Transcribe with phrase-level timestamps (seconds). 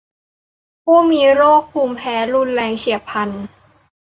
[0.83, 3.29] ผู้มีโรคภูมิแพ้รุนแรงเฉียบพลัน